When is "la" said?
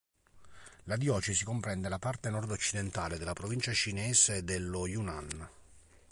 0.85-0.95, 1.87-1.99